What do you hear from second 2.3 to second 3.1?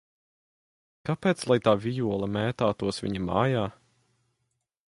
mētātos